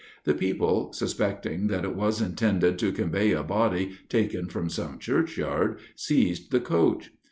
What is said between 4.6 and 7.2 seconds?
some churchyard, seized the coach.